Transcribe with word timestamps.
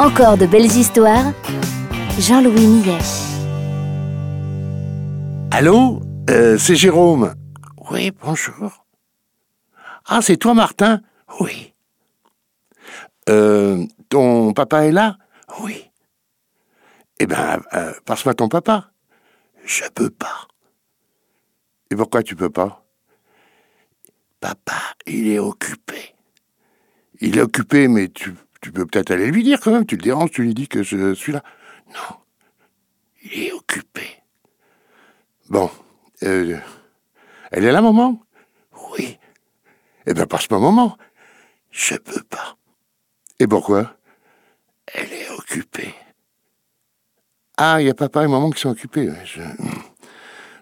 Encore 0.00 0.38
de 0.38 0.46
belles 0.46 0.64
histoires. 0.78 1.34
Jean-Louis 2.18 2.66
Millet. 2.66 2.98
Allô 5.50 6.00
euh, 6.30 6.56
C'est 6.56 6.74
Jérôme. 6.74 7.34
Oui, 7.90 8.10
bonjour. 8.10 8.86
Ah, 10.06 10.22
c'est 10.22 10.38
toi, 10.38 10.54
Martin? 10.54 11.02
Oui. 11.38 11.74
Euh, 13.28 13.84
ton 14.08 14.54
papa 14.54 14.86
est 14.86 14.90
là? 14.90 15.18
Oui. 15.60 15.84
Eh 17.18 17.26
ben, 17.26 17.60
euh, 17.74 17.92
passe-moi 18.06 18.32
ton 18.32 18.48
papa. 18.48 18.92
Je 19.66 19.84
peux 19.94 20.08
pas. 20.08 20.48
Et 21.90 21.94
pourquoi 21.94 22.22
tu 22.22 22.34
peux 22.36 22.48
pas? 22.48 22.86
Papa, 24.40 24.80
il 25.06 25.28
est 25.28 25.38
occupé. 25.38 26.14
Il 27.20 27.36
est 27.36 27.42
occupé, 27.42 27.86
mais 27.86 28.08
tu, 28.08 28.34
tu 28.60 28.72
peux 28.72 28.86
peut-être 28.86 29.10
aller 29.10 29.30
lui 29.30 29.42
dire 29.42 29.60
quand 29.60 29.72
même. 29.72 29.86
Tu 29.86 29.96
le 29.96 30.02
déranges, 30.02 30.30
tu 30.30 30.42
lui 30.42 30.54
dis 30.54 30.68
que 30.68 30.82
je 30.82 31.14
suis 31.14 31.32
là. 31.32 31.42
Non, 31.88 32.16
il 33.22 33.44
est 33.44 33.52
occupé. 33.52 34.02
Bon, 35.48 35.70
euh, 36.22 36.58
elle 37.50 37.64
est 37.64 37.72
là, 37.72 37.82
maman? 37.82 38.22
Oui. 38.92 39.18
Eh 40.06 40.14
bien, 40.14 40.26
passe-moi 40.26 40.60
maman. 40.60 40.96
Je 41.70 41.96
peux 41.96 42.22
pas. 42.22 42.56
Et 43.38 43.46
pourquoi? 43.46 43.96
Elle 44.86 45.12
est 45.12 45.30
occupée. 45.30 45.94
Ah, 47.56 47.80
il 47.80 47.86
y 47.86 47.90
a 47.90 47.94
papa 47.94 48.24
et 48.24 48.28
maman 48.28 48.50
qui 48.50 48.60
sont 48.60 48.70
occupés. 48.70 49.10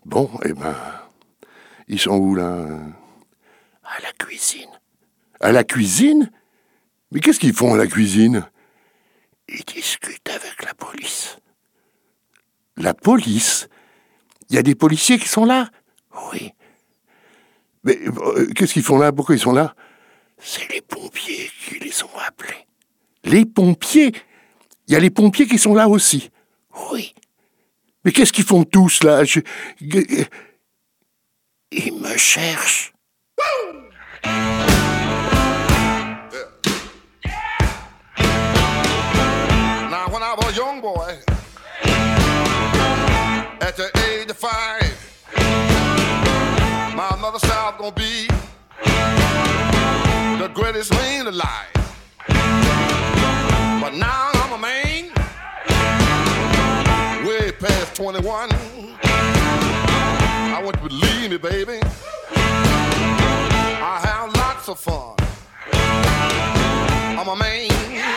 Bon, 0.04 0.30
eh 0.44 0.52
ben, 0.52 0.74
ils 1.86 1.98
sont 1.98 2.16
où 2.16 2.34
là? 2.34 2.66
À 3.84 4.00
la 4.02 4.12
cuisine. 4.18 4.70
À 5.40 5.52
la 5.52 5.64
cuisine? 5.64 6.30
Mais 7.10 7.20
qu'est-ce 7.20 7.40
qu'ils 7.40 7.54
font 7.54 7.74
à 7.74 7.78
la 7.78 7.86
cuisine? 7.86 8.46
Ils 9.48 9.64
discutent 9.64 10.28
avec 10.28 10.62
la 10.64 10.74
police. 10.74 11.38
La 12.76 12.94
police? 12.94 13.68
Il 14.50 14.56
y 14.56 14.58
a 14.58 14.62
des 14.62 14.74
policiers 14.74 15.18
qui 15.18 15.28
sont 15.28 15.44
là? 15.44 15.70
Oui. 16.32 16.52
Mais 17.84 17.98
euh, 18.06 18.46
qu'est-ce 18.54 18.74
qu'ils 18.74 18.82
font 18.82 18.98
là? 18.98 19.12
Pourquoi 19.12 19.36
ils 19.36 19.40
sont 19.40 19.52
là? 19.52 19.74
C'est 20.38 20.70
les 20.72 20.82
pompiers 20.82 21.50
qui 21.64 21.78
les 21.78 22.02
ont 22.04 22.18
appelés. 22.26 22.66
Les 23.24 23.46
pompiers? 23.46 24.12
Il 24.86 24.92
y 24.92 24.96
a 24.96 25.00
les 25.00 25.10
pompiers 25.10 25.46
qui 25.46 25.58
sont 25.58 25.74
là 25.74 25.88
aussi. 25.88 26.30
Oui. 26.92 27.14
Mais 28.04 28.12
qu'est-ce 28.12 28.32
qu'ils 28.32 28.44
font 28.44 28.64
tous 28.64 29.02
là? 29.02 29.24
Je- 29.24 29.40
Ils 29.80 30.28
me 31.94 32.16
cherchent. 32.16 32.92
Gonna 47.78 47.92
be 47.92 48.26
the 50.36 50.50
greatest 50.52 50.90
man 50.90 51.28
alive. 51.28 51.72
But 52.26 53.94
now 53.94 54.30
I'm 54.34 54.52
a 54.54 54.58
man, 54.58 55.12
way 57.24 57.52
past 57.52 57.94
21. 57.94 58.50
I 60.50 60.60
want 60.64 60.76
you 60.82 60.88
to 60.88 60.88
believe 60.88 61.30
me, 61.30 61.36
baby. 61.38 61.80
I 63.80 64.00
have 64.02 64.34
lots 64.34 64.68
of 64.68 64.80
fun. 64.80 65.14
I'm 67.16 67.28
a 67.28 67.36
man. 67.36 68.07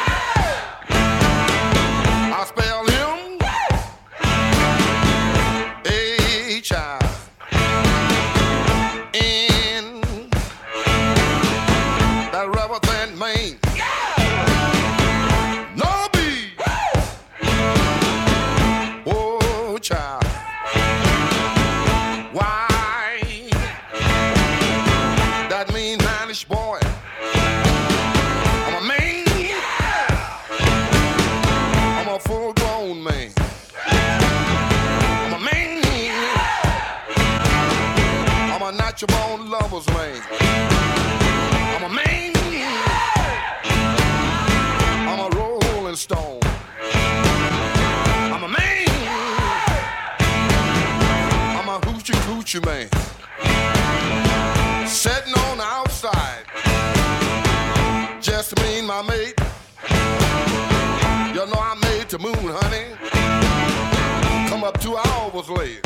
A 38.72 38.74
natural 38.74 39.09
born 39.20 39.50
lover's 39.50 39.88
man. 39.88 40.22
I'm 41.76 41.84
a 41.84 41.90
man. 41.90 42.32
I'm 45.09 45.20
a 45.20 45.30
rolling 45.36 45.96
stone. 45.98 46.40
I'm 48.34 48.44
a 48.44 48.48
man. 48.48 48.88
I'm 51.58 51.68
a 51.68 51.80
hoochie 51.86 52.16
coochie 52.28 52.64
man. 52.66 52.88
Sitting 54.88 55.34
on 55.34 55.58
the 55.58 55.64
outside. 55.64 56.46
Just 58.22 58.56
me 58.62 58.80
and 58.80 58.88
my 58.88 59.02
mate. 59.02 59.36
You 61.36 61.46
know 61.46 61.60
I 61.60 61.76
made 61.81 62.08
the 62.10 62.20
moon, 62.20 62.56
honey. 62.62 62.86
Come 64.50 64.64
up 64.64 64.80
two 64.80 64.96
hours 64.96 65.50
late. 65.50 65.86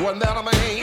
Wasn't 0.00 0.22
that 0.22 0.36
a 0.36 0.42
man? 0.42 0.77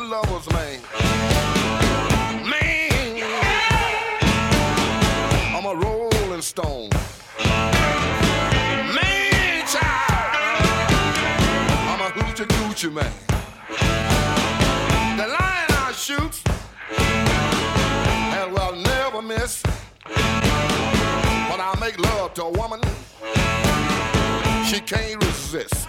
Born 0.00 0.10
lover's 0.10 0.50
man. 0.52 0.80
Man. 2.48 3.22
I'm 5.54 5.66
a 5.66 5.74
rolling 5.74 6.42
stone. 6.42 6.90
Man, 8.94 9.66
child. 9.66 10.92
I'm 11.90 12.00
a 12.00 12.10
hoochie 12.16 12.46
coochie 12.46 12.92
man. 12.92 13.12
The 15.16 15.26
lion 15.26 15.70
I 15.70 15.92
shoot 15.92 16.42
and 16.98 18.52
will 18.52 18.76
never 18.76 19.22
miss. 19.22 19.62
When 21.50 21.60
I 21.60 21.74
make 21.80 21.98
love 21.98 22.34
to 22.34 22.44
a 22.44 22.50
woman, 22.50 22.80
she 24.66 24.80
can't 24.80 25.22
resist. 25.24 25.88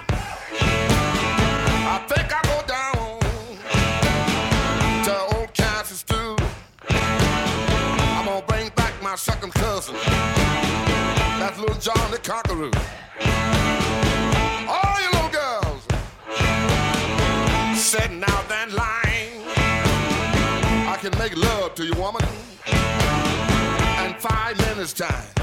Second 9.42 9.54
cousin. 9.54 9.96
That's 11.40 11.58
little 11.58 11.76
John 11.78 12.12
the 12.12 12.20
Conqueror. 12.20 12.70
All 14.70 15.02
you 15.02 15.10
little 15.14 15.30
girls 15.30 15.84
sitting 17.80 18.24
out 18.24 18.48
that 18.50 18.72
line. 18.72 19.42
I 20.88 20.98
can 21.00 21.18
make 21.18 21.36
love 21.36 21.74
to 21.76 21.86
you, 21.86 21.94
woman, 21.94 22.22
in 24.06 24.14
five 24.20 24.58
minutes 24.60 24.94
time. 24.94 25.41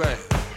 I'm 0.00 0.47